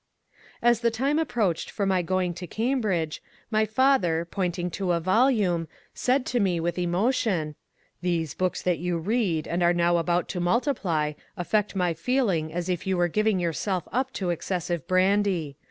As 0.63 0.79
the 0.79 0.89
time 0.89 1.19
approached 1.19 1.69
for 1.69 1.85
my 1.85 2.01
going 2.01 2.33
to 2.33 2.47
Cambridge, 2.47 3.21
my 3.51 3.65
father, 3.67 4.25
pointing 4.31 4.71
to 4.71 4.93
a 4.93 4.99
volume, 4.99 5.67
said 5.93 6.25
to 6.25 6.39
me, 6.39 6.59
with 6.59 6.79
emotion: 6.79 7.49
^* 7.49 7.55
These 8.01 8.33
books 8.33 8.63
that 8.63 8.79
you 8.79 8.97
read 8.97 9.47
and 9.47 9.61
are 9.61 9.73
now 9.75 9.97
about 9.97 10.27
to 10.29 10.39
multiply 10.39 11.13
affect 11.37 11.75
my 11.75 11.93
feeling 11.93 12.51
as 12.51 12.67
if 12.67 12.87
you 12.87 12.97
were 12.97 13.09
giving 13.09 13.39
yourself 13.39 13.87
up 13.91 14.11
to 14.13 14.29
exces 14.29 14.63
sive 14.63 14.87
brandy. 14.87 15.55